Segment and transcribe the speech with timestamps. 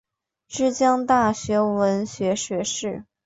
[0.47, 3.05] 之江大学文学学士。